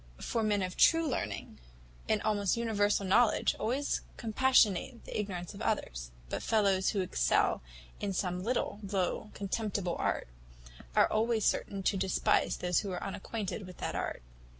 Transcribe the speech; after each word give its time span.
For 0.19 0.41
men 0.41 0.63
of 0.63 0.75
true 0.75 1.07
learning, 1.07 1.59
and 2.09 2.23
almost 2.23 2.57
universal 2.57 3.05
knowledge, 3.05 3.55
always 3.59 4.01
compassionate 4.17 5.05
the 5.05 5.15
ignorance 5.19 5.53
of 5.53 5.61
others; 5.61 6.09
but 6.27 6.41
fellows 6.41 6.89
who 6.89 7.01
excel 7.01 7.61
in 7.99 8.11
some 8.11 8.41
little, 8.41 8.79
low, 8.81 9.29
contemptible 9.35 9.95
art, 9.99 10.27
are 10.95 11.05
always 11.11 11.45
certain 11.45 11.83
to 11.83 11.97
despise 11.97 12.57
those 12.57 12.79
who 12.79 12.91
are 12.91 13.03
unacquainted 13.03 13.67
with 13.67 13.77
that 13.77 13.93
art. 13.93 14.23